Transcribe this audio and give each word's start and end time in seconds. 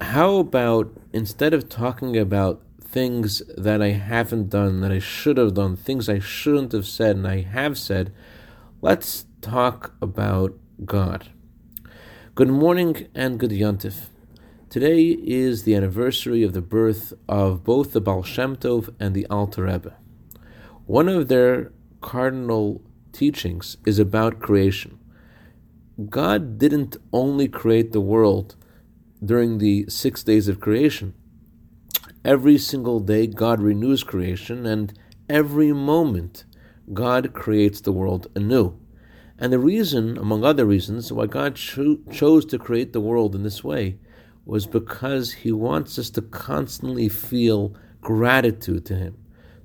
how 0.00 0.36
about 0.36 0.92
instead 1.12 1.54
of 1.54 1.68
talking 1.68 2.16
about 2.16 2.62
things 2.80 3.42
that 3.56 3.82
I 3.82 3.90
haven't 3.90 4.50
done, 4.50 4.80
that 4.80 4.92
I 4.92 4.98
should 4.98 5.36
have 5.36 5.54
done, 5.54 5.76
things 5.76 6.08
I 6.08 6.18
shouldn't 6.18 6.72
have 6.72 6.86
said, 6.86 7.16
and 7.16 7.26
I 7.26 7.42
have 7.42 7.76
said, 7.76 8.12
let's 8.80 9.26
talk 9.40 9.94
about 10.00 10.58
God. 10.84 11.28
Good 12.34 12.48
morning 12.48 13.08
and 13.14 13.38
good 13.38 13.50
Yontif. 13.50 14.06
Today 14.70 15.16
is 15.22 15.64
the 15.64 15.74
anniversary 15.74 16.42
of 16.42 16.52
the 16.52 16.62
birth 16.62 17.12
of 17.28 17.64
both 17.64 17.92
the 17.92 18.00
Baal 18.00 18.22
Shem 18.22 18.56
Tov 18.56 18.94
and 19.00 19.14
the 19.14 19.26
Alter 19.26 19.64
Rebbe. 19.64 19.94
One 20.86 21.08
of 21.08 21.28
their 21.28 21.72
cardinal 22.00 22.80
teachings 23.12 23.76
is 23.84 23.98
about 23.98 24.40
creation. 24.40 24.98
God 26.08 26.58
didn't 26.58 26.96
only 27.12 27.48
create 27.48 27.92
the 27.92 28.00
world 28.00 28.54
during 29.24 29.58
the 29.58 29.86
six 29.88 30.22
days 30.22 30.48
of 30.48 30.60
creation. 30.60 31.14
Every 32.24 32.58
single 32.58 33.00
day, 33.00 33.26
God 33.26 33.60
renews 33.60 34.04
creation, 34.04 34.66
and 34.66 34.92
every 35.28 35.72
moment, 35.72 36.44
God 36.92 37.32
creates 37.32 37.80
the 37.80 37.92
world 37.92 38.28
anew. 38.34 38.78
And 39.38 39.52
the 39.52 39.58
reason, 39.58 40.18
among 40.18 40.44
other 40.44 40.66
reasons, 40.66 41.12
why 41.12 41.26
God 41.26 41.54
cho- 41.54 41.98
chose 42.12 42.44
to 42.46 42.58
create 42.58 42.92
the 42.92 43.00
world 43.00 43.34
in 43.34 43.44
this 43.44 43.62
way 43.62 43.98
was 44.44 44.66
because 44.66 45.32
He 45.32 45.52
wants 45.52 45.98
us 45.98 46.10
to 46.10 46.22
constantly 46.22 47.08
feel 47.08 47.74
gratitude 48.00 48.84
to 48.86 48.96
Him, 48.96 49.16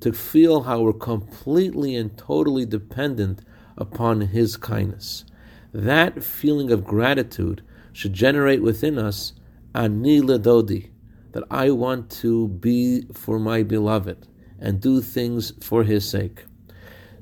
to 0.00 0.12
feel 0.12 0.62
how 0.62 0.80
we're 0.80 0.92
completely 0.92 1.96
and 1.96 2.16
totally 2.16 2.64
dependent 2.64 3.40
upon 3.76 4.20
His 4.22 4.56
kindness. 4.56 5.24
That 5.72 6.24
feeling 6.24 6.70
of 6.70 6.84
gratitude 6.84 7.62
should 7.92 8.14
generate 8.14 8.62
within 8.62 8.98
us 8.98 9.32
ani 9.78 10.20
ledodi, 10.20 10.90
that 11.32 11.44
I 11.50 11.70
want 11.70 12.10
to 12.22 12.48
be 12.48 13.02
for 13.14 13.38
my 13.38 13.62
beloved 13.62 14.26
and 14.58 14.80
do 14.80 15.00
things 15.00 15.52
for 15.62 15.84
His 15.84 16.08
sake. 16.08 16.44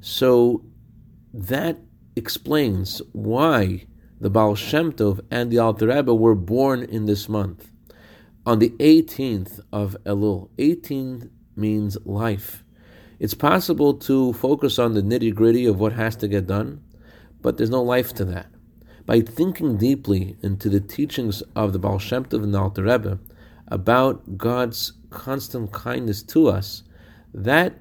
So 0.00 0.64
that 1.34 1.78
explains 2.16 3.02
why 3.12 3.86
the 4.18 4.30
Baal 4.30 4.54
Shem 4.54 4.92
Tov 4.92 5.20
and 5.30 5.50
the 5.50 5.58
Alter 5.58 5.88
Rebbe 5.88 6.14
were 6.14 6.34
born 6.34 6.82
in 6.82 7.04
this 7.04 7.28
month. 7.28 7.70
On 8.46 8.58
the 8.58 8.70
18th 8.78 9.60
of 9.70 9.96
Elul, 10.04 10.48
18 10.56 11.30
means 11.56 11.98
life. 12.06 12.64
It's 13.18 13.34
possible 13.34 13.94
to 13.94 14.32
focus 14.32 14.78
on 14.78 14.94
the 14.94 15.02
nitty 15.02 15.34
gritty 15.34 15.66
of 15.66 15.78
what 15.78 15.92
has 15.92 16.16
to 16.16 16.28
get 16.28 16.46
done, 16.46 16.82
but 17.42 17.58
there's 17.58 17.70
no 17.70 17.82
life 17.82 18.14
to 18.14 18.24
that. 18.26 18.46
By 19.06 19.20
thinking 19.20 19.76
deeply 19.76 20.36
into 20.42 20.68
the 20.68 20.80
teachings 20.80 21.40
of 21.54 21.72
the 21.72 21.78
Baal 21.78 22.00
Shem 22.00 22.24
Tov 22.24 22.42
and 22.42 22.52
the 22.52 22.60
Alter 22.60 22.82
Rebbe 22.82 23.20
about 23.68 24.36
God's 24.36 24.94
constant 25.10 25.70
kindness 25.70 26.24
to 26.24 26.48
us, 26.48 26.82
that 27.32 27.80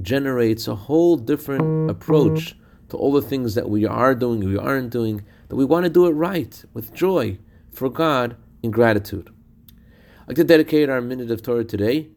generates 0.00 0.68
a 0.68 0.76
whole 0.76 1.16
different 1.16 1.90
approach 1.90 2.56
to 2.90 2.96
all 2.96 3.12
the 3.12 3.22
things 3.22 3.56
that 3.56 3.68
we 3.68 3.84
are 3.84 4.14
doing, 4.14 4.40
we 4.40 4.56
aren't 4.56 4.90
doing, 4.90 5.24
that 5.48 5.56
we 5.56 5.64
want 5.64 5.84
to 5.84 5.90
do 5.90 6.06
it 6.06 6.12
right, 6.12 6.64
with 6.72 6.94
joy, 6.94 7.38
for 7.72 7.88
God, 7.90 8.36
in 8.62 8.70
gratitude. 8.70 9.30
I'd 10.22 10.28
like 10.28 10.36
to 10.36 10.44
dedicate 10.44 10.88
our 10.88 11.00
minute 11.00 11.32
of 11.32 11.42
Torah 11.42 11.64
today 11.64 12.10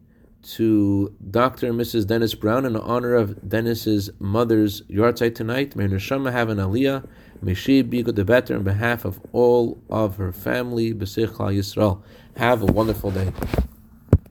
to 0.54 1.14
Dr. 1.30 1.68
and 1.68 1.80
Mrs. 1.80 2.06
Dennis 2.06 2.34
Brown 2.34 2.64
in 2.64 2.76
honor 2.76 3.14
of 3.14 3.48
Dennis's 3.48 4.10
mother's 4.18 4.82
yahrzeit 4.82 5.34
tonight. 5.34 5.74
May 5.74 5.86
Neshama 5.88 6.32
have 6.32 6.48
an 6.48 6.58
aliyah. 6.58 7.06
May 7.42 7.54
she 7.54 7.82
be 7.82 8.02
good 8.02 8.16
the 8.16 8.24
better 8.24 8.56
on 8.56 8.62
behalf 8.62 9.04
of 9.04 9.20
all 9.32 9.82
of 9.90 10.16
her 10.16 10.32
family. 10.32 10.94
B'sichla 10.94 11.54
Yisrael. 11.54 12.02
Have 12.36 12.62
a 12.62 12.66
wonderful 12.66 13.10
day. 13.10 13.32